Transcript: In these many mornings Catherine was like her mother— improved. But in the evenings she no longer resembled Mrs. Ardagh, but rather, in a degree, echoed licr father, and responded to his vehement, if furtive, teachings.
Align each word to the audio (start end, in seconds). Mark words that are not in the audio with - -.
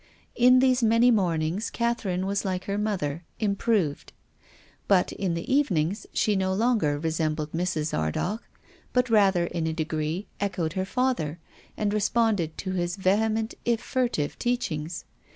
In 0.33 0.57
these 0.57 0.81
many 0.81 1.11
mornings 1.11 1.69
Catherine 1.69 2.25
was 2.25 2.43
like 2.43 2.63
her 2.63 2.79
mother— 2.79 3.23
improved. 3.49 4.13
But 4.87 5.11
in 5.11 5.35
the 5.35 5.53
evenings 5.53 6.07
she 6.11 6.35
no 6.35 6.55
longer 6.55 6.97
resembled 6.97 7.51
Mrs. 7.51 7.95
Ardagh, 7.95 8.39
but 8.93 9.11
rather, 9.11 9.45
in 9.45 9.67
a 9.67 9.73
degree, 9.73 10.25
echoed 10.39 10.71
licr 10.73 10.87
father, 10.87 11.37
and 11.77 11.93
responded 11.93 12.57
to 12.57 12.71
his 12.71 12.95
vehement, 12.95 13.53
if 13.63 13.79
furtive, 13.79 14.39
teachings. 14.39 15.05